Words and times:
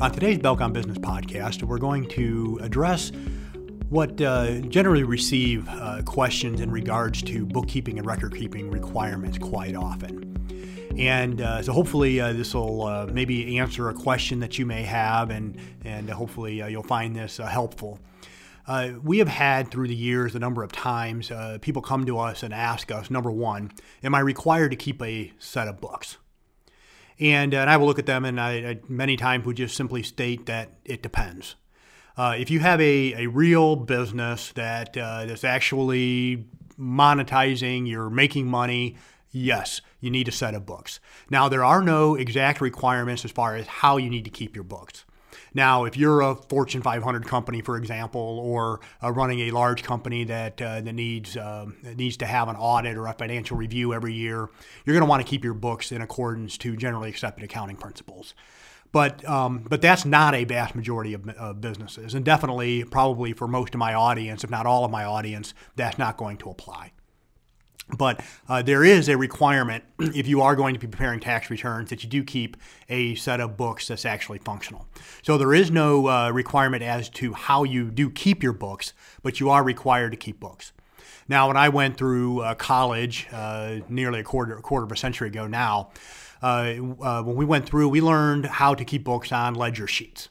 On 0.00 0.10
today's 0.10 0.38
Belcon 0.38 0.72
Business 0.72 0.96
Podcast, 0.96 1.62
we're 1.62 1.76
going 1.76 2.08
to 2.08 2.58
address 2.62 3.12
what 3.90 4.18
uh, 4.22 4.60
generally 4.60 5.02
receive 5.02 5.68
uh, 5.68 6.00
questions 6.06 6.62
in 6.62 6.70
regards 6.70 7.20
to 7.20 7.44
bookkeeping 7.44 7.98
and 7.98 8.06
record 8.06 8.34
keeping 8.34 8.70
requirements 8.70 9.36
quite 9.36 9.76
often. 9.76 10.94
And 10.98 11.42
uh, 11.42 11.60
so 11.60 11.74
hopefully 11.74 12.18
uh, 12.18 12.32
this 12.32 12.54
will 12.54 12.86
uh, 12.86 13.06
maybe 13.12 13.58
answer 13.58 13.90
a 13.90 13.94
question 13.94 14.40
that 14.40 14.58
you 14.58 14.64
may 14.64 14.84
have, 14.84 15.28
and, 15.28 15.60
and 15.84 16.08
hopefully 16.08 16.62
uh, 16.62 16.68
you'll 16.68 16.82
find 16.82 17.14
this 17.14 17.36
helpful. 17.36 17.98
we 19.04 19.18
have 19.18 19.28
had 19.28 19.70
through 19.70 19.88
the 19.88 19.94
years 19.94 20.34
a 20.34 20.38
number 20.38 20.62
of 20.62 20.72
times 20.72 21.30
people 21.60 21.82
come 21.82 22.06
to 22.06 22.18
us 22.18 22.42
and 22.42 22.54
ask 22.54 22.90
us, 22.90 23.10
number 23.10 23.30
one, 23.30 23.70
am 24.02 24.14
I 24.14 24.20
required 24.20 24.70
to 24.70 24.76
keep 24.76 25.02
a 25.02 25.30
set 25.38 25.68
of 25.68 25.78
books? 25.78 26.16
And, 27.20 27.52
and 27.52 27.68
I 27.68 27.76
will 27.76 27.86
look 27.86 27.98
at 27.98 28.06
them 28.06 28.24
and 28.24 28.40
I, 28.40 28.52
I 28.52 28.80
many 28.88 29.16
times 29.16 29.44
would 29.44 29.56
just 29.56 29.76
simply 29.76 30.02
state 30.02 30.46
that 30.46 30.70
it 30.84 31.02
depends. 31.02 31.56
Uh, 32.16 32.34
if 32.36 32.50
you 32.50 32.60
have 32.60 32.80
a, 32.80 33.24
a 33.24 33.26
real 33.28 33.76
business 33.76 34.52
that 34.52 34.96
uh, 34.96 35.26
that's 35.26 35.44
actually 35.44 36.46
monetizing, 36.78 37.86
you're 37.86 38.10
making 38.10 38.46
money, 38.46 38.96
yes, 39.30 39.80
you 40.00 40.10
need 40.10 40.28
a 40.28 40.32
set 40.32 40.54
of 40.54 40.66
books. 40.66 40.98
Now, 41.28 41.48
there 41.48 41.64
are 41.64 41.82
no 41.82 42.14
exact 42.14 42.60
requirements 42.60 43.24
as 43.24 43.30
far 43.30 43.54
as 43.56 43.66
how 43.66 43.96
you 43.98 44.10
need 44.10 44.24
to 44.24 44.30
keep 44.30 44.54
your 44.54 44.64
books. 44.64 45.04
Now, 45.54 45.84
if 45.84 45.96
you're 45.96 46.20
a 46.20 46.34
Fortune 46.34 46.82
500 46.82 47.26
company, 47.26 47.60
for 47.60 47.76
example, 47.76 48.40
or 48.42 48.80
uh, 49.02 49.10
running 49.12 49.40
a 49.40 49.50
large 49.50 49.82
company 49.82 50.24
that 50.24 50.60
uh, 50.60 50.80
that 50.80 50.92
needs 50.92 51.36
uh, 51.36 51.66
needs 51.96 52.16
to 52.18 52.26
have 52.26 52.48
an 52.48 52.56
audit 52.56 52.96
or 52.96 53.06
a 53.06 53.12
financial 53.12 53.56
review 53.56 53.92
every 53.92 54.14
year, 54.14 54.48
you're 54.84 54.94
going 54.94 55.00
to 55.00 55.06
want 55.06 55.24
to 55.24 55.28
keep 55.28 55.44
your 55.44 55.54
books 55.54 55.92
in 55.92 56.02
accordance 56.02 56.56
to 56.58 56.76
generally 56.76 57.08
accepted 57.08 57.44
accounting 57.44 57.76
principles. 57.76 58.34
But 58.92 59.26
um, 59.28 59.64
but 59.68 59.80
that's 59.80 60.04
not 60.04 60.34
a 60.34 60.44
vast 60.44 60.74
majority 60.74 61.14
of 61.14 61.28
uh, 61.38 61.52
businesses, 61.52 62.14
and 62.14 62.24
definitely, 62.24 62.84
probably 62.84 63.32
for 63.32 63.46
most 63.46 63.74
of 63.74 63.78
my 63.78 63.94
audience, 63.94 64.42
if 64.42 64.50
not 64.50 64.66
all 64.66 64.84
of 64.84 64.90
my 64.90 65.04
audience, 65.04 65.54
that's 65.76 65.98
not 65.98 66.16
going 66.16 66.38
to 66.38 66.50
apply. 66.50 66.92
But 67.88 68.22
uh, 68.48 68.62
there 68.62 68.84
is 68.84 69.08
a 69.08 69.16
requirement 69.16 69.84
if 69.98 70.26
you 70.26 70.42
are 70.42 70.54
going 70.54 70.74
to 70.74 70.80
be 70.80 70.86
preparing 70.86 71.20
tax 71.20 71.50
returns 71.50 71.90
that 71.90 72.02
you 72.02 72.08
do 72.08 72.22
keep 72.22 72.56
a 72.88 73.14
set 73.16 73.40
of 73.40 73.56
books 73.56 73.88
that's 73.88 74.04
actually 74.04 74.38
functional. 74.38 74.86
So 75.22 75.38
there 75.38 75.54
is 75.54 75.70
no 75.70 76.08
uh, 76.08 76.30
requirement 76.30 76.82
as 76.82 77.08
to 77.10 77.32
how 77.32 77.64
you 77.64 77.90
do 77.90 78.10
keep 78.10 78.42
your 78.42 78.52
books, 78.52 78.92
but 79.22 79.40
you 79.40 79.50
are 79.50 79.62
required 79.62 80.10
to 80.10 80.16
keep 80.16 80.40
books. 80.40 80.72
Now, 81.28 81.46
when 81.46 81.56
I 81.56 81.68
went 81.68 81.96
through 81.96 82.40
uh, 82.40 82.54
college 82.54 83.28
uh, 83.32 83.78
nearly 83.88 84.20
a 84.20 84.24
quarter, 84.24 84.56
a 84.56 84.62
quarter 84.62 84.84
of 84.84 84.92
a 84.92 84.96
century 84.96 85.28
ago 85.28 85.46
now, 85.46 85.90
uh, 86.42 86.74
uh, 87.00 87.22
when 87.22 87.36
we 87.36 87.44
went 87.44 87.66
through, 87.66 87.88
we 87.88 88.00
learned 88.00 88.46
how 88.46 88.74
to 88.74 88.84
keep 88.84 89.04
books 89.04 89.30
on 89.30 89.54
ledger 89.54 89.86
sheets. 89.86 90.28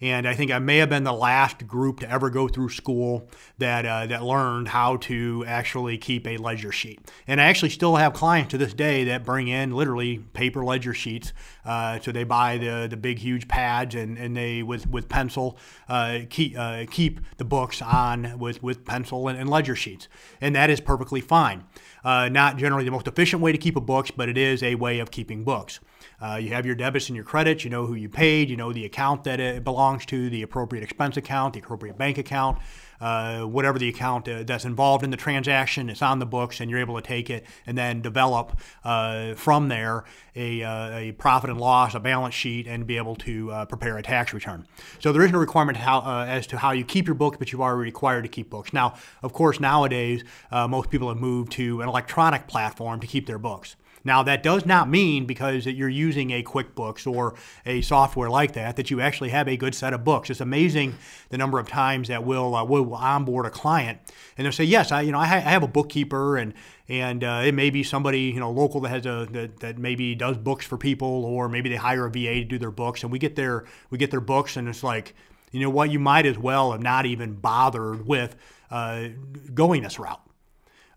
And 0.00 0.28
I 0.28 0.34
think 0.34 0.50
I 0.50 0.58
may 0.58 0.78
have 0.78 0.88
been 0.88 1.04
the 1.04 1.12
last 1.12 1.66
group 1.66 2.00
to 2.00 2.10
ever 2.10 2.30
go 2.30 2.48
through 2.48 2.70
school 2.70 3.28
that 3.58 3.86
uh, 3.86 4.06
that 4.06 4.22
learned 4.22 4.68
how 4.68 4.96
to 4.98 5.44
actually 5.46 5.96
keep 5.98 6.26
a 6.26 6.36
ledger 6.36 6.72
sheet. 6.72 7.00
And 7.26 7.40
I 7.40 7.44
actually 7.44 7.70
still 7.70 7.96
have 7.96 8.12
clients 8.12 8.50
to 8.50 8.58
this 8.58 8.74
day 8.74 9.04
that 9.04 9.24
bring 9.24 9.48
in 9.48 9.72
literally 9.72 10.18
paper 10.18 10.64
ledger 10.64 10.94
sheets. 10.94 11.32
Uh, 11.64 11.98
so 12.00 12.12
they 12.12 12.24
buy 12.24 12.58
the 12.58 12.86
the 12.88 12.96
big 12.96 13.18
huge 13.18 13.48
pads 13.48 13.94
and, 13.94 14.18
and 14.18 14.36
they 14.36 14.62
with 14.62 14.86
with 14.88 15.08
pencil 15.08 15.58
uh, 15.88 16.20
keep 16.28 16.58
uh, 16.58 16.84
keep 16.90 17.20
the 17.38 17.44
books 17.44 17.80
on 17.80 18.38
with 18.38 18.62
with 18.62 18.84
pencil 18.84 19.28
and, 19.28 19.38
and 19.38 19.48
ledger 19.48 19.74
sheets, 19.76 20.08
and 20.40 20.54
that 20.54 20.70
is 20.70 20.80
perfectly 20.80 21.20
fine. 21.20 21.64
Uh, 22.04 22.28
not 22.28 22.56
generally 22.56 22.84
the 22.84 22.90
most 22.90 23.08
efficient 23.08 23.42
way 23.42 23.50
to 23.50 23.58
keep 23.58 23.74
a 23.76 23.80
books, 23.80 24.10
but 24.10 24.28
it 24.28 24.38
is 24.38 24.62
a 24.62 24.74
way 24.74 25.00
of 25.00 25.10
keeping 25.10 25.42
books. 25.42 25.80
Uh, 26.20 26.38
you 26.40 26.50
have 26.50 26.64
your 26.64 26.74
debits 26.74 27.08
and 27.08 27.16
your 27.16 27.24
credits. 27.24 27.64
You 27.64 27.70
know 27.70 27.86
who 27.86 27.94
you 27.94 28.08
paid. 28.08 28.48
You 28.48 28.56
know 28.56 28.72
the 28.72 28.84
account 28.84 29.24
that 29.24 29.40
it 29.40 29.64
belongs 29.64 29.85
to, 30.06 30.28
the 30.28 30.42
appropriate 30.42 30.82
expense 30.82 31.16
account, 31.16 31.54
the 31.54 31.60
appropriate 31.60 31.96
bank 31.96 32.18
account, 32.18 32.58
uh, 33.00 33.42
whatever 33.42 33.78
the 33.78 33.88
account 33.88 34.28
uh, 34.28 34.42
that's 34.42 34.64
involved 34.64 35.04
in 35.04 35.10
the 35.10 35.16
transaction. 35.16 35.88
It's 35.88 36.02
on 36.02 36.18
the 36.18 36.26
books, 36.26 36.60
and 36.60 36.70
you're 36.70 36.80
able 36.80 36.96
to 36.96 37.06
take 37.06 37.30
it 37.30 37.46
and 37.66 37.76
then 37.78 38.02
develop 38.02 38.58
uh, 38.84 39.34
from 39.34 39.68
there 39.68 40.04
a, 40.34 40.62
uh, 40.62 40.98
a, 40.98 41.12
profit 41.12 41.50
and 41.50 41.60
loss, 41.60 41.94
a 41.94 42.00
balance 42.00 42.34
sheet, 42.34 42.66
and 42.66 42.86
be 42.86 42.96
able 42.96 43.16
to 43.16 43.50
uh, 43.52 43.64
prepare 43.66 43.96
a 43.98 44.02
tax 44.02 44.32
return. 44.34 44.66
So 44.98 45.12
there 45.12 45.22
is 45.22 45.32
no 45.32 45.38
requirement 45.38 45.78
how, 45.78 46.24
as 46.26 46.46
to 46.48 46.58
how 46.58 46.72
you 46.72 46.84
keep 46.84 47.06
your 47.06 47.14
books, 47.14 47.36
but 47.38 47.52
you 47.52 47.62
are 47.62 47.76
required 47.76 48.22
to 48.22 48.28
keep 48.28 48.50
books. 48.50 48.72
Now, 48.72 48.94
of 49.22 49.32
course, 49.32 49.60
nowadays 49.60 50.24
most 50.50 50.90
people 50.90 51.08
have 51.08 51.18
moved 51.18 51.52
to 51.52 51.80
an 51.80 51.88
electronic 51.88 52.46
platform 52.46 53.00
to 53.00 53.06
keep 53.06 53.26
their 53.26 53.38
books. 53.38 53.76
Now, 54.06 54.22
that 54.22 54.44
does 54.44 54.64
not 54.64 54.88
mean 54.88 55.26
because 55.26 55.66
you're 55.66 55.88
using 55.88 56.30
a 56.30 56.40
QuickBooks 56.40 57.12
or 57.12 57.34
a 57.66 57.82
software 57.82 58.30
like 58.30 58.52
that 58.52 58.76
that 58.76 58.88
you 58.88 59.00
actually 59.00 59.30
have 59.30 59.48
a 59.48 59.56
good 59.56 59.74
set 59.74 59.92
of 59.92 60.04
books. 60.04 60.30
It's 60.30 60.40
amazing 60.40 60.94
the 61.30 61.36
number 61.36 61.58
of 61.58 61.66
times 61.66 62.06
that 62.06 62.22
we'll, 62.22 62.54
uh, 62.54 62.62
we'll 62.62 62.94
onboard 62.94 63.46
a 63.46 63.50
client 63.50 63.98
and 64.38 64.44
they'll 64.44 64.52
say, 64.52 64.62
"Yes, 64.62 64.92
I 64.92 65.00
you 65.00 65.10
know 65.10 65.18
I, 65.18 65.26
ha- 65.26 65.34
I 65.36 65.50
have 65.50 65.64
a 65.64 65.68
bookkeeper 65.68 66.36
and 66.36 66.54
and 66.88 67.24
uh, 67.24 67.42
it 67.44 67.52
may 67.52 67.68
be 67.68 67.82
somebody 67.82 68.20
you 68.20 68.38
know 68.38 68.50
local 68.52 68.80
that 68.82 68.90
has 68.90 69.06
a 69.06 69.26
that, 69.32 69.58
that 69.58 69.76
maybe 69.76 70.14
does 70.14 70.36
books 70.38 70.64
for 70.64 70.78
people 70.78 71.24
or 71.24 71.48
maybe 71.48 71.68
they 71.68 71.76
hire 71.76 72.06
a 72.06 72.10
VA 72.10 72.34
to 72.34 72.44
do 72.44 72.58
their 72.58 72.70
books 72.70 73.02
and 73.02 73.10
we 73.10 73.18
get 73.18 73.34
their 73.34 73.64
we 73.90 73.98
get 73.98 74.12
their 74.12 74.20
books 74.20 74.56
and 74.56 74.68
it's 74.68 74.84
like." 74.84 75.14
You 75.52 75.60
know 75.60 75.70
what? 75.70 75.90
You 75.90 76.00
might 76.00 76.26
as 76.26 76.36
well 76.36 76.72
have 76.72 76.82
not 76.82 77.06
even 77.06 77.34
bothered 77.34 78.06
with 78.06 78.36
uh, 78.70 79.08
going 79.54 79.82
this 79.82 79.98
route 79.98 80.25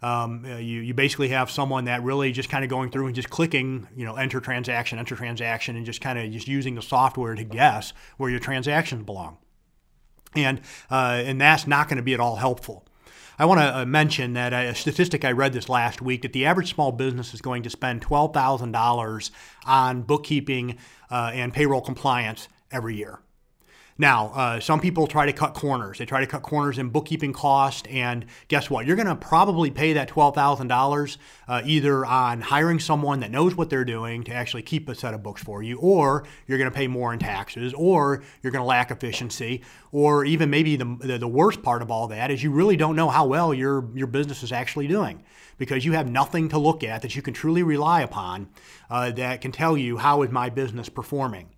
um, 0.02 0.46
uh, 0.46 0.58
you, 0.58 0.82
you 0.82 0.94
basically 0.94 1.30
have 1.30 1.52
someone 1.52 1.86
that 1.86 2.04
really 2.04 2.32
just 2.32 2.50
kind 2.50 2.64
of 2.64 2.70
going 2.70 2.90
through 2.90 3.08
and 3.08 3.16
just 3.16 3.30
clicking, 3.30 3.88
you 3.96 4.06
know, 4.06 4.16
enter 4.16 4.40
transaction, 4.40 4.98
enter 4.98 5.16
transaction, 5.16 5.76
and 5.76 5.86
just 5.86 6.02
kind 6.02 6.18
of 6.18 6.32
just 6.32 6.48
using 6.48 6.76
the 6.76 6.82
software 6.82 7.36
to 7.36 7.44
guess 7.44 7.94
where 8.18 8.30
your 8.30 8.40
transactions 8.40 9.04
belong. 9.04 9.38
And, 10.36 10.62
uh, 10.90 11.22
and 11.26 11.42
that's 11.42 11.68
not 11.68 11.90
going 11.90 11.98
to 11.98 12.04
be 12.04 12.14
at 12.14 12.20
all 12.20 12.38
helpful. 12.38 12.86
I 13.38 13.46
want 13.46 13.62
to 13.62 13.78
uh, 13.80 13.86
mention 13.86 14.34
that 14.34 14.52
a 14.52 14.76
statistic 14.76 15.24
I 15.24 15.32
read 15.32 15.54
this 15.54 15.70
last 15.70 16.02
week 16.02 16.24
that 16.24 16.34
the 16.34 16.46
average 16.46 16.74
small 16.74 16.92
business 16.92 17.34
is 17.34 17.42
going 17.42 17.64
to 17.64 17.70
spend 17.70 18.02
$12,000 18.02 19.32
on 19.66 20.02
bookkeeping 20.02 20.78
uh, 21.10 21.32
and 21.34 21.54
payroll 21.54 21.82
compliance 21.82 22.50
every 22.70 22.98
year. 22.98 23.20
Now, 24.00 24.32
uh, 24.34 24.60
some 24.62 24.80
people 24.80 25.08
try 25.08 25.26
to 25.26 25.34
cut 25.34 25.54
corners. 25.54 25.98
They 25.98 26.06
try 26.06 26.22
to 26.22 26.26
cut 26.26 26.42
corners 26.42 26.78
in 26.78 26.88
bookkeeping 26.88 27.34
cost, 27.34 27.86
and 27.90 28.26
guess 28.48 28.70
what? 28.70 28.86
You're 28.86 28.96
going 28.96 29.10
to 29.10 29.16
probably 29.16 29.72
pay 29.72 29.92
that 29.92 30.08
$12,000 30.10 31.18
uh, 31.50 31.62
either 31.66 32.06
on 32.06 32.40
hiring 32.40 32.80
someone 32.80 33.20
that 33.20 33.30
knows 33.30 33.56
what 33.56 33.70
they're 33.70 33.84
doing 33.84 34.24
to 34.24 34.32
actually 34.32 34.62
keep 34.62 34.88
a 34.88 34.96
set 34.96 35.14
of 35.14 35.22
books 35.22 35.44
for 35.44 35.62
you, 35.62 35.78
or 35.80 36.24
you're 36.48 36.58
going 36.58 36.72
to 36.72 36.76
pay 36.76 36.88
more 36.88 37.12
in 37.12 37.20
taxes, 37.20 37.74
or 37.74 38.24
you're 38.42 38.54
going 38.54 38.62
to 38.62 38.66
lack 38.66 38.90
efficiency, 38.90 39.64
or 39.92 40.24
even 40.24 40.50
maybe 40.50 40.78
the, 40.78 40.98
the, 41.02 41.18
the 41.18 41.28
worst 41.28 41.62
part 41.62 41.82
of 41.82 41.92
all 41.92 42.08
that 42.08 42.32
is 42.32 42.42
you 42.42 42.52
really 42.52 42.78
don't 42.78 42.96
know 42.96 43.10
how 43.10 43.26
well 43.26 43.54
your, 43.54 43.90
your 43.94 44.08
business 44.08 44.44
is 44.44 44.54
actually 44.54 44.88
doing 44.88 45.22
because 45.58 45.84
you 45.84 45.92
have 45.92 46.10
nothing 46.10 46.48
to 46.48 46.58
look 46.58 46.86
at 46.86 47.02
that 47.02 47.18
you 47.18 47.22
can 47.22 47.34
truly 47.34 47.64
rely 47.64 48.02
upon 48.02 48.48
uh, 48.90 49.12
that 49.12 49.42
can 49.42 49.52
tell 49.52 49.78
you 49.78 49.98
how 49.98 50.22
is 50.22 50.32
my 50.32 50.50
business 50.50 50.88
performing. 50.88 51.50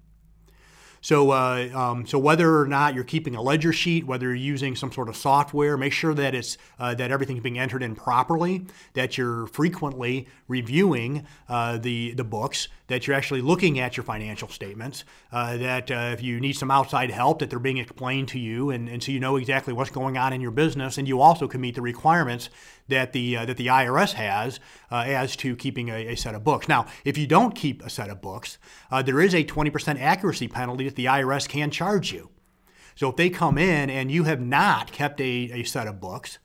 So, 1.01 1.31
uh, 1.31 1.69
um, 1.73 2.05
so 2.05 2.19
whether 2.19 2.59
or 2.59 2.67
not 2.67 2.93
you're 2.93 3.03
keeping 3.03 3.35
a 3.35 3.41
ledger 3.41 3.73
sheet, 3.73 4.05
whether 4.05 4.27
you're 4.27 4.35
using 4.35 4.75
some 4.75 4.91
sort 4.91 5.09
of 5.09 5.15
software, 5.15 5.75
make 5.75 5.93
sure 5.93 6.13
that 6.13 6.35
it's 6.35 6.59
uh, 6.79 6.93
that 6.93 7.09
everything's 7.09 7.41
being 7.41 7.57
entered 7.57 7.81
in 7.81 7.95
properly, 7.95 8.67
that 8.93 9.17
you're 9.17 9.47
frequently 9.47 10.27
reviewing 10.47 11.25
uh, 11.49 11.79
the 11.79 12.13
the 12.13 12.23
books, 12.23 12.67
that 12.85 13.07
you're 13.07 13.15
actually 13.15 13.41
looking 13.41 13.79
at 13.79 13.97
your 13.97 14.03
financial 14.03 14.47
statements, 14.47 15.03
uh, 15.31 15.57
that 15.57 15.89
uh, 15.89 16.11
if 16.13 16.21
you 16.21 16.39
need 16.39 16.53
some 16.53 16.69
outside 16.69 17.09
help, 17.09 17.39
that 17.39 17.49
they're 17.49 17.57
being 17.57 17.79
explained 17.79 18.27
to 18.27 18.37
you, 18.37 18.69
and, 18.69 18.87
and 18.87 19.01
so 19.01 19.11
you 19.11 19.19
know 19.19 19.37
exactly 19.37 19.73
what's 19.73 19.89
going 19.89 20.19
on 20.19 20.33
in 20.33 20.39
your 20.39 20.51
business, 20.51 20.99
and 20.99 21.07
you 21.07 21.19
also 21.19 21.47
can 21.47 21.61
meet 21.61 21.73
the 21.73 21.81
requirements 21.81 22.49
that 22.89 23.11
the 23.11 23.37
uh, 23.37 23.45
that 23.45 23.57
the 23.57 23.67
IRS 23.67 24.13
has 24.13 24.59
as 24.91 25.37
to 25.37 25.55
keeping 25.55 25.89
a, 25.89 26.09
a, 26.09 26.15
set 26.15 26.35
of 26.35 26.43
books. 26.43 26.67
Now, 26.67 26.85
if 27.05 27.17
you 27.17 27.25
don't 27.25 27.55
keep 27.55 27.81
a 27.81 27.89
set 27.89 28.09
of 28.09 28.21
books, 28.21 28.57
there 29.05 29.21
is 29.21 29.33
a 29.33 29.45
20% 29.45 30.01
accuracy 30.01 30.49
penalty 30.49 30.90
that 30.91 30.95
the 30.95 31.05
IRS 31.05 31.47
can 31.47 31.71
charge 31.71 32.11
you. 32.11 32.29
So 32.95 33.09
if 33.09 33.15
they 33.15 33.29
come 33.29 33.57
in 33.57 33.89
and 33.89 34.11
you 34.11 34.25
have 34.25 34.41
not 34.41 34.91
kept 34.91 35.19
a, 35.21 35.49
a 35.53 35.63
set 35.63 35.87
of 35.87 35.99
books, 35.99 36.37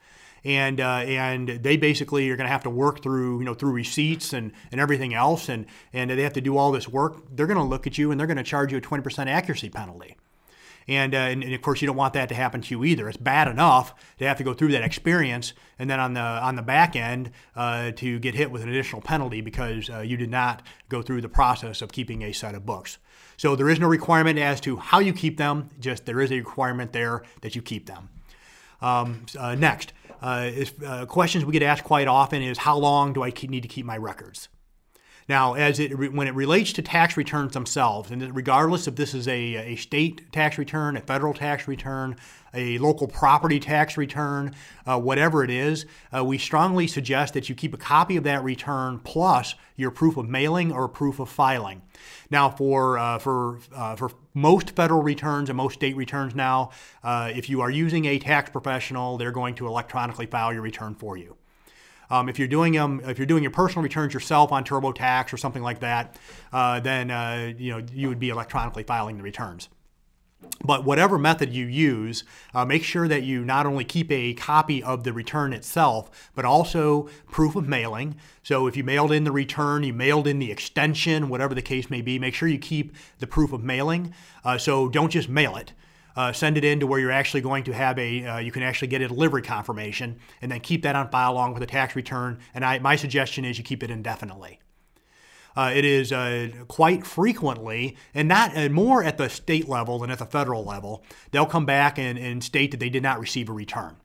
and 0.43 0.79
uh, 0.79 1.03
and 1.05 1.49
they 1.49 1.75
basically 1.75 2.29
are 2.29 2.37
going 2.37 2.47
to 2.47 2.51
have 2.51 2.63
to 2.63 2.69
work 2.69 3.03
through 3.03 3.39
you 3.39 3.45
know 3.45 3.53
through 3.53 3.71
receipts 3.71 4.33
and, 4.33 4.53
and 4.71 4.79
everything 4.79 5.13
else, 5.13 5.49
and 5.49 5.65
and 5.91 6.09
they 6.09 6.21
have 6.21 6.33
to 6.33 6.41
do 6.41 6.57
all 6.57 6.71
this 6.71 6.87
work. 6.87 7.21
They're 7.29 7.47
going 7.47 7.57
to 7.57 7.63
look 7.63 7.85
at 7.85 7.97
you 7.97 8.11
and 8.11 8.19
they're 8.19 8.27
going 8.27 8.37
to 8.37 8.43
charge 8.43 8.71
you 8.71 8.77
a 8.77 8.81
20% 8.81 9.27
accuracy 9.27 9.69
penalty. 9.69 10.15
And, 10.87 11.13
uh, 11.13 11.17
and, 11.17 11.43
and, 11.43 11.53
of 11.53 11.61
course, 11.61 11.81
you 11.81 11.85
don't 11.85 11.97
want 11.97 12.13
that 12.13 12.29
to 12.29 12.35
happen 12.35 12.61
to 12.61 12.69
you 12.71 12.85
either. 12.85 13.09
It's 13.09 13.17
bad 13.17 13.49
enough 13.49 13.93
to 14.19 14.27
have 14.27 14.37
to 14.37 14.43
go 14.43 14.53
through 14.53 14.71
that 14.71 14.83
experience, 14.83 15.53
and 15.77 15.89
then 15.89 15.99
on 15.99 16.13
the 16.13 16.21
on 16.21 16.55
the 16.55 16.61
back 16.61 16.95
end 16.95 17.31
uh, 17.55 17.91
to 17.91 18.19
get 18.19 18.35
hit 18.35 18.51
with 18.51 18.63
an 18.63 18.69
additional 18.69 19.01
penalty 19.01 19.41
because 19.41 19.89
uh, 19.89 19.99
you 19.99 20.15
did 20.15 20.29
not 20.29 20.63
go 20.87 21.01
through 21.01 21.21
the 21.21 21.29
process 21.29 21.81
of 21.81 21.91
keeping 21.91 22.21
a 22.23 22.31
set 22.31 22.55
of 22.55 22.65
books. 22.65 22.99
So 23.35 23.55
there 23.55 23.69
is 23.69 23.79
no 23.79 23.87
requirement 23.87 24.39
as 24.39 24.61
to 24.61 24.77
how 24.77 24.99
you 24.99 25.13
keep 25.13 25.37
them. 25.37 25.69
Just 25.79 26.05
there 26.05 26.21
is 26.21 26.31
a 26.31 26.37
requirement 26.37 26.93
there 26.93 27.23
that 27.41 27.55
you 27.55 27.61
keep 27.61 27.85
them. 27.85 28.09
Um, 28.81 29.25
uh, 29.37 29.55
next, 29.55 29.93
uh, 30.21 30.49
is, 30.53 30.73
uh, 30.85 31.05
questions 31.05 31.45
we 31.45 31.53
get 31.53 31.63
asked 31.63 31.83
quite 31.83 32.07
often 32.07 32.41
is 32.41 32.59
how 32.59 32.77
long 32.77 33.13
do 33.13 33.23
I 33.23 33.31
keep, 33.31 33.49
need 33.49 33.61
to 33.61 33.67
keep 33.67 33.85
my 33.85 33.97
records? 33.97 34.49
Now, 35.29 35.55
as 35.55 35.79
it 35.79 36.13
when 36.13 36.27
it 36.27 36.35
relates 36.35 36.71
to 36.73 36.81
tax 36.81 37.17
returns 37.17 37.53
themselves, 37.53 38.11
and 38.11 38.33
regardless 38.33 38.87
if 38.87 38.95
this 38.95 39.13
is 39.13 39.27
a, 39.27 39.55
a 39.55 39.75
state 39.75 40.31
tax 40.31 40.57
return, 40.57 40.95
a 40.95 41.01
federal 41.01 41.33
tax 41.33 41.67
return, 41.67 42.15
a 42.53 42.77
local 42.77 43.07
property 43.07 43.59
tax 43.59 43.97
return, 43.97 44.55
uh, 44.85 44.97
whatever 44.97 45.43
it 45.43 45.49
is, 45.49 45.85
uh, 46.15 46.23
we 46.23 46.37
strongly 46.37 46.87
suggest 46.87 47.33
that 47.33 47.49
you 47.49 47.55
keep 47.55 47.73
a 47.73 47.77
copy 47.77 48.15
of 48.15 48.23
that 48.23 48.41
return 48.41 48.99
plus 48.99 49.55
your 49.75 49.91
proof 49.91 50.15
of 50.15 50.29
mailing 50.29 50.71
or 50.71 50.87
proof 50.87 51.19
of 51.19 51.27
filing. 51.27 51.81
Now, 52.29 52.49
for 52.49 52.97
uh, 52.97 53.19
for 53.19 53.59
uh, 53.75 53.97
for 53.97 54.11
most 54.33 54.77
federal 54.77 55.03
returns 55.03 55.49
and 55.49 55.57
most 55.57 55.73
state 55.73 55.97
returns 55.97 56.35
now, 56.35 56.71
uh, 57.03 57.31
if 57.35 57.49
you 57.49 57.59
are 57.59 57.69
using 57.69 58.05
a 58.05 58.17
tax 58.17 58.49
professional, 58.49 59.17
they're 59.17 59.33
going 59.33 59.55
to 59.55 59.67
electronically 59.67 60.25
file 60.25 60.53
your 60.53 60.61
return 60.61 60.95
for 60.95 61.17
you. 61.17 61.35
Um, 62.09 62.29
if 62.29 62.39
you're 62.39 62.47
doing 62.47 62.73
them, 62.73 63.01
if 63.05 63.17
you're 63.17 63.27
doing 63.27 63.43
your 63.43 63.51
personal 63.51 63.83
returns 63.83 64.13
yourself 64.13 64.51
on 64.51 64.63
TurboTax 64.63 65.33
or 65.33 65.37
something 65.37 65.63
like 65.63 65.79
that, 65.79 66.17
uh, 66.53 66.79
then 66.79 67.11
uh, 67.11 67.53
you 67.57 67.71
know 67.71 67.83
you 67.93 68.09
would 68.09 68.19
be 68.19 68.29
electronically 68.29 68.83
filing 68.83 69.17
the 69.17 69.23
returns. 69.23 69.69
But 70.63 70.85
whatever 70.85 71.17
method 71.17 71.51
you 71.51 71.65
use, 71.65 72.23
uh, 72.53 72.63
make 72.63 72.83
sure 72.83 73.07
that 73.07 73.23
you 73.23 73.43
not 73.43 73.65
only 73.65 73.83
keep 73.83 74.11
a 74.11 74.35
copy 74.35 74.83
of 74.83 75.03
the 75.03 75.11
return 75.11 75.51
itself, 75.51 76.31
but 76.35 76.45
also 76.45 77.09
proof 77.31 77.55
of 77.55 77.67
mailing. 77.67 78.15
So 78.43 78.67
if 78.67 78.77
you 78.77 78.83
mailed 78.83 79.11
in 79.11 79.23
the 79.23 79.31
return, 79.31 79.83
you 79.83 79.93
mailed 79.93 80.27
in 80.27 80.37
the 80.37 80.51
extension, 80.51 81.29
whatever 81.29 81.55
the 81.55 81.61
case 81.61 81.89
may 81.89 82.01
be, 82.01 82.19
make 82.19 82.35
sure 82.35 82.47
you 82.47 82.59
keep 82.59 82.95
the 83.17 83.27
proof 83.27 83.51
of 83.51 83.63
mailing. 83.63 84.13
Uh, 84.43 84.57
so 84.57 84.87
don't 84.87 85.11
just 85.11 85.27
mail 85.27 85.55
it 85.55 85.73
uh, 86.17 86.33
send 86.33 86.57
it 86.57 86.65
in 86.65 86.79
to 86.79 86.87
where 86.87 86.99
you're 86.99 87.11
actually 87.11 87.41
going 87.41 87.63
to 87.63 87.71
have 87.71 87.97
a, 87.99 88.25
uh, 88.25 88.37
you 88.39 88.51
can 88.51 88.63
actually 88.63 88.87
get 88.87 89.01
a 89.01 89.07
delivery 89.07 89.43
confirmation 89.43 90.19
and 90.41 90.51
then 90.51 90.59
keep 90.59 90.81
that 90.81 90.95
on 90.95 91.09
file 91.09 91.31
along 91.31 91.53
with 91.53 91.61
a 91.61 91.67
tax 91.67 91.95
return. 91.95 92.39
And 92.55 92.65
I, 92.65 92.79
my 92.79 92.95
suggestion 92.95 93.45
is 93.45 93.57
you 93.57 93.63
keep 93.63 93.83
it 93.83 93.91
indefinitely. 93.91 94.59
Uh, 95.55 95.71
it 95.73 95.85
is 95.85 96.11
uh, 96.11 96.49
quite 96.67 97.05
frequently, 97.05 97.97
and 98.13 98.27
not 98.27 98.55
uh, 98.55 98.69
more 98.69 99.03
at 99.03 99.17
the 99.17 99.27
state 99.27 99.67
level 99.67 99.99
than 99.99 100.11
at 100.11 100.19
the 100.19 100.25
federal 100.25 100.63
level, 100.63 101.03
they'll 101.31 101.47
come 101.47 101.65
back 101.65 101.97
and, 101.97 102.17
and 102.19 102.43
state 102.43 102.71
that 102.71 102.79
they 102.79 102.89
did 102.89 103.01
not 103.01 103.19
receive 103.19 103.49
a 103.49 103.53
return. 103.53 103.95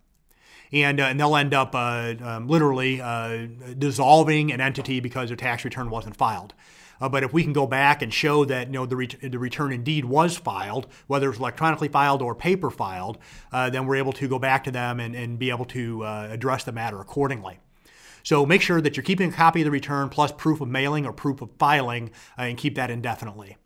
And, 0.73 1.01
uh, 1.01 1.05
and 1.05 1.21
they'll 1.21 1.37
end 1.37 1.53
up 1.53 1.75
uh, 1.75 2.15
um, 2.23 2.49
literally 2.49 3.01
uh, 3.01 3.47
dissolving 3.77 4.53
an 4.53 4.61
entity 4.61 5.01
because 5.01 5.29
their 5.29 5.37
tax 5.37 5.65
return 5.65 5.91
wasn't 5.91 6.17
filed. 6.17 6.55
Uh, 7.01 7.09
but 7.09 7.25
if 7.25 7.33
we 7.33 7.43
can 7.43 7.53
go 7.53 7.67
back 7.67 8.01
and 8.01 8.15
show 8.15 8.45
that 8.45 8.69
you 8.69 8.73
know 8.75 8.87
the, 8.87 8.97
ret- 8.97 9.17
the 9.21 9.39
return 9.39 9.73
indeed 9.73 10.05
was 10.05 10.37
filed, 10.37 10.87
whether 11.09 11.29
it's 11.29 11.39
electronically 11.39 11.89
filed 11.89 12.23
or 12.23 12.35
paper 12.35 12.71
filed, 12.71 13.19
uh, 13.51 13.69
then 13.69 13.87
we're 13.87 13.97
able 13.97 14.13
to 14.13 14.29
go 14.29 14.39
back 14.39 14.65
to 14.65 14.71
them 14.71 15.01
and, 15.01 15.15
and 15.15 15.39
be 15.39 15.51
able 15.51 15.65
to 15.65 16.05
address 16.05 16.65
the 16.65 16.73
matter 16.73 17.01
accordingly. 17.01 17.59
So 18.23 18.47
make 18.47 18.63
sure 18.63 18.81
that 18.81 18.97
you're 18.97 19.05
keeping 19.05 19.31
a 19.31 19.33
copy 19.33 19.63
of 19.63 19.65
the 19.65 19.71
return 19.71 20.09
plus 20.09 20.33
proof 20.33 20.61
of 20.61 20.69
mailing 20.69 21.05
or 21.05 21.13
proof 21.13 21.43
of 21.43 21.51
filing 21.59 22.13
and 22.37 22.57
keep 22.57 22.77
that 22.77 22.91
indefinitely. 22.91 23.57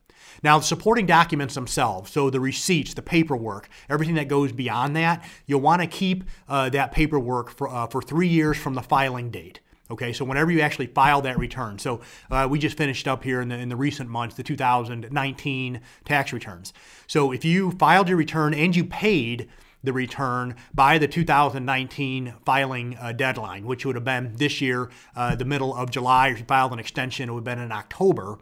Now, 0.42 0.58
the 0.58 0.64
supporting 0.64 1.06
documents 1.06 1.54
themselves, 1.54 2.10
so 2.10 2.30
the 2.30 2.40
receipts, 2.40 2.94
the 2.94 3.02
paperwork, 3.02 3.68
everything 3.88 4.14
that 4.16 4.28
goes 4.28 4.52
beyond 4.52 4.96
that, 4.96 5.24
you'll 5.46 5.60
want 5.60 5.82
to 5.82 5.88
keep 5.88 6.24
uh, 6.48 6.68
that 6.70 6.92
paperwork 6.92 7.50
for, 7.50 7.68
uh, 7.68 7.86
for 7.86 8.02
three 8.02 8.28
years 8.28 8.56
from 8.56 8.74
the 8.74 8.82
filing 8.82 9.30
date. 9.30 9.60
Okay, 9.88 10.12
so 10.12 10.24
whenever 10.24 10.50
you 10.50 10.60
actually 10.60 10.88
file 10.88 11.22
that 11.22 11.38
return, 11.38 11.78
so 11.78 12.00
uh, 12.30 12.46
we 12.50 12.58
just 12.58 12.76
finished 12.76 13.06
up 13.06 13.22
here 13.22 13.40
in 13.40 13.48
the, 13.48 13.56
in 13.56 13.68
the 13.68 13.76
recent 13.76 14.10
months, 14.10 14.34
the 14.34 14.42
2019 14.42 15.80
tax 16.04 16.32
returns. 16.32 16.72
So 17.06 17.30
if 17.30 17.44
you 17.44 17.70
filed 17.70 18.08
your 18.08 18.18
return 18.18 18.52
and 18.52 18.74
you 18.74 18.84
paid 18.84 19.48
the 19.84 19.92
return 19.92 20.56
by 20.74 20.98
the 20.98 21.06
2019 21.06 22.34
filing 22.44 22.96
uh, 23.00 23.12
deadline, 23.12 23.64
which 23.64 23.86
would 23.86 23.94
have 23.94 24.04
been 24.04 24.34
this 24.34 24.60
year, 24.60 24.90
uh, 25.14 25.36
the 25.36 25.44
middle 25.44 25.74
of 25.74 25.90
July. 25.90 26.28
If 26.28 26.40
you 26.40 26.44
filed 26.44 26.72
an 26.72 26.80
extension, 26.80 27.28
it 27.28 27.32
would 27.32 27.46
have 27.46 27.56
been 27.56 27.64
in 27.64 27.70
October. 27.70 28.38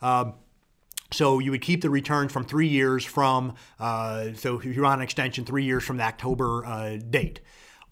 Um, 0.00 0.34
so 1.12 1.38
you 1.38 1.50
would 1.50 1.62
keep 1.62 1.80
the 1.80 1.90
return 1.90 2.28
from 2.28 2.44
three 2.44 2.68
years 2.68 3.04
from, 3.04 3.54
uh, 3.78 4.28
so 4.34 4.58
if 4.58 4.64
you're 4.64 4.86
on 4.86 4.98
an 4.98 5.02
extension, 5.02 5.44
three 5.44 5.64
years 5.64 5.84
from 5.84 5.96
the 5.96 6.04
October 6.04 6.64
uh, 6.66 6.96
date 6.96 7.40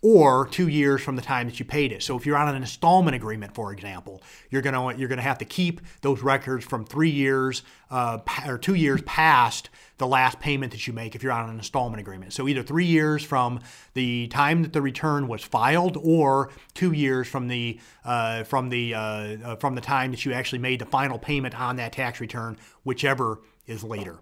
or 0.02 0.48
two 0.48 0.66
years 0.66 1.00
from 1.00 1.14
the 1.14 1.22
time 1.22 1.46
that 1.46 1.60
you 1.60 1.64
paid 1.64 1.92
it. 1.92 2.02
So 2.02 2.16
if 2.16 2.26
you're 2.26 2.36
on 2.36 2.48
an 2.48 2.56
installment 2.56 3.14
agreement, 3.14 3.54
for 3.54 3.72
example, 3.72 4.20
you're 4.50 4.62
gonna 4.62 4.96
you're 4.96 5.08
gonna 5.08 5.22
have 5.22 5.38
to 5.38 5.44
keep 5.44 5.80
those 6.00 6.22
records 6.22 6.64
from 6.64 6.84
three 6.84 7.10
years 7.10 7.62
uh, 7.90 8.18
or 8.44 8.58
two 8.58 8.74
years 8.74 9.00
past 9.02 9.70
the 10.02 10.06
last 10.08 10.40
payment 10.40 10.72
that 10.72 10.84
you 10.88 10.92
make 10.92 11.14
if 11.14 11.22
you're 11.22 11.30
on 11.30 11.48
an 11.48 11.56
installment 11.56 12.00
agreement. 12.00 12.32
So 12.32 12.48
either 12.48 12.64
three 12.64 12.86
years 12.86 13.22
from 13.22 13.60
the 13.94 14.26
time 14.26 14.62
that 14.62 14.72
the 14.72 14.82
return 14.82 15.28
was 15.28 15.44
filed, 15.44 15.96
or 15.96 16.50
two 16.74 16.90
years 16.90 17.28
from 17.28 17.46
the 17.46 17.78
uh, 18.04 18.42
from 18.42 18.68
the 18.68 18.94
uh, 18.94 18.98
uh 19.00 19.56
from 19.56 19.76
the 19.76 19.80
time 19.80 20.10
that 20.10 20.24
you 20.24 20.32
actually 20.32 20.58
made 20.58 20.80
the 20.80 20.86
final 20.86 21.20
payment 21.20 21.58
on 21.58 21.76
that 21.76 21.92
tax 21.92 22.20
return, 22.20 22.58
whichever 22.82 23.42
is 23.66 23.84
later 23.84 24.18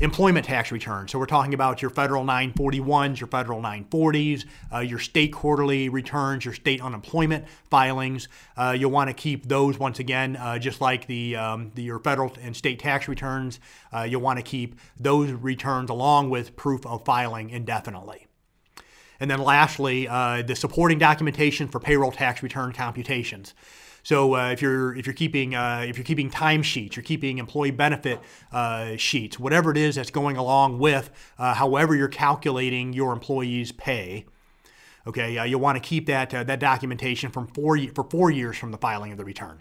employment 0.00 0.46
tax 0.46 0.72
returns. 0.72 1.12
So 1.12 1.18
we're 1.18 1.26
talking 1.26 1.52
about 1.52 1.82
your 1.82 1.90
federal 1.90 2.24
941s, 2.24 3.20
your 3.20 3.26
federal 3.26 3.60
940s, 3.60 4.46
uh, 4.72 4.78
your 4.78 4.98
state 4.98 5.32
quarterly 5.32 5.88
returns, 5.88 6.44
your 6.44 6.54
state 6.54 6.82
unemployment 6.82 7.44
filings. 7.68 8.28
Uh, 8.56 8.74
you'll 8.76 8.90
want 8.90 9.08
to 9.08 9.14
keep 9.14 9.46
those 9.46 9.78
once 9.78 9.98
again, 9.98 10.36
uh, 10.36 10.58
just 10.58 10.80
like 10.80 11.06
the, 11.06 11.36
um, 11.36 11.70
the, 11.74 11.82
your 11.82 11.98
federal 11.98 12.34
and 12.40 12.56
state 12.56 12.78
tax 12.78 13.08
returns. 13.08 13.60
Uh, 13.92 14.02
you'll 14.02 14.22
want 14.22 14.38
to 14.38 14.42
keep 14.42 14.78
those 14.98 15.30
returns 15.30 15.90
along 15.90 16.30
with 16.30 16.56
proof 16.56 16.86
of 16.86 17.04
filing 17.04 17.50
indefinitely. 17.50 18.26
And 19.20 19.30
then 19.30 19.42
lastly, 19.42 20.08
uh, 20.08 20.42
the 20.42 20.56
supporting 20.56 20.98
documentation 20.98 21.68
for 21.68 21.78
payroll 21.78 22.10
tax 22.10 22.42
return 22.42 22.72
computations. 22.72 23.54
So 24.02 24.34
uh, 24.34 24.50
if 24.50 24.62
you're 24.62 24.94
if 24.96 25.06
you're 25.06 25.14
keeping 25.14 25.54
uh, 25.54 25.84
if 25.86 25.96
you're 25.96 26.04
keeping 26.04 26.30
timesheets, 26.30 26.96
you're 26.96 27.02
keeping 27.02 27.38
employee 27.38 27.70
benefit 27.70 28.20
uh, 28.52 28.96
sheets, 28.96 29.38
whatever 29.38 29.70
it 29.70 29.76
is 29.76 29.94
that's 29.96 30.10
going 30.10 30.36
along 30.36 30.78
with 30.78 31.10
uh, 31.38 31.54
however 31.54 31.94
you're 31.94 32.08
calculating 32.08 32.92
your 32.92 33.12
employees' 33.12 33.72
pay. 33.72 34.24
Okay, 35.06 35.38
uh, 35.38 35.44
you'll 35.44 35.60
want 35.60 35.76
to 35.76 35.86
keep 35.86 36.06
that 36.06 36.34
uh, 36.34 36.44
that 36.44 36.60
documentation 36.60 37.30
from 37.30 37.46
four 37.48 37.78
for 37.94 38.04
four 38.04 38.30
years 38.30 38.56
from 38.56 38.70
the 38.70 38.78
filing 38.78 39.12
of 39.12 39.18
the 39.18 39.24
return. 39.24 39.60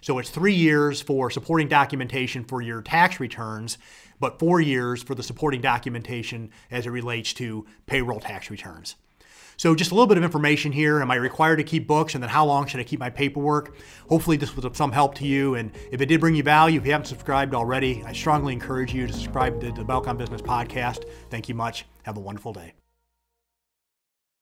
So 0.00 0.18
it's 0.18 0.28
three 0.28 0.54
years 0.54 1.00
for 1.00 1.30
supporting 1.30 1.66
documentation 1.66 2.44
for 2.44 2.60
your 2.60 2.82
tax 2.82 3.20
returns, 3.20 3.78
but 4.20 4.38
four 4.38 4.60
years 4.60 5.02
for 5.02 5.14
the 5.14 5.22
supporting 5.22 5.62
documentation 5.62 6.50
as 6.70 6.84
it 6.86 6.90
relates 6.90 7.32
to 7.34 7.64
payroll 7.86 8.20
tax 8.20 8.50
returns. 8.50 8.96
So 9.56 9.74
just 9.74 9.90
a 9.90 9.94
little 9.94 10.06
bit 10.06 10.18
of 10.18 10.24
information 10.24 10.72
here. 10.72 11.00
Am 11.00 11.10
I 11.10 11.16
required 11.16 11.56
to 11.56 11.64
keep 11.64 11.86
books? 11.86 12.14
And 12.14 12.22
then 12.22 12.30
how 12.30 12.44
long 12.44 12.66
should 12.66 12.80
I 12.80 12.84
keep 12.84 13.00
my 13.00 13.10
paperwork? 13.10 13.76
Hopefully 14.08 14.36
this 14.36 14.54
was 14.56 14.64
of 14.64 14.76
some 14.76 14.92
help 14.92 15.14
to 15.16 15.26
you. 15.26 15.54
And 15.54 15.72
if 15.90 16.00
it 16.00 16.06
did 16.06 16.20
bring 16.20 16.34
you 16.34 16.42
value, 16.42 16.80
if 16.80 16.86
you 16.86 16.92
haven't 16.92 17.06
subscribed 17.06 17.54
already, 17.54 18.02
I 18.04 18.12
strongly 18.12 18.52
encourage 18.52 18.92
you 18.92 19.06
to 19.06 19.12
subscribe 19.12 19.60
to 19.60 19.72
the 19.72 19.84
Belcom 19.84 20.18
Business 20.18 20.42
Podcast. 20.42 21.04
Thank 21.30 21.48
you 21.48 21.54
much. 21.54 21.86
Have 22.04 22.16
a 22.16 22.20
wonderful 22.20 22.52
day. 22.52 22.83